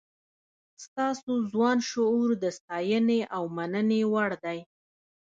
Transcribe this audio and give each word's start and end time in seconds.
ستاسو 0.85 1.31
ځوان 1.51 1.77
شعور 1.89 2.29
د 2.43 2.45
ستاینې 2.57 3.19
او 3.35 3.43
مننې 3.57 4.01
وړ 4.11 4.31
دی. 4.45 4.59